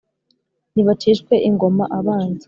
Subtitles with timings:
[0.73, 2.39] nibacishwe ingoma abanzi,